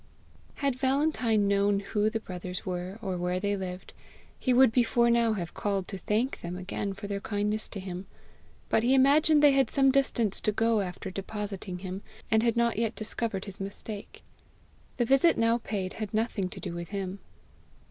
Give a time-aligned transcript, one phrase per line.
[0.55, 3.93] Had Valentine known who the brothers were, or where they lived,
[4.39, 8.07] he would before now have called to thank them again for their kindness to him;
[8.67, 12.01] but he imagined they had some distance to go after depositing him,
[12.31, 14.23] and had not yet discovered his mistake.
[14.97, 17.19] The visit now paid had nothing to do with him.